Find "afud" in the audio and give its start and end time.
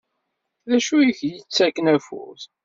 1.95-2.41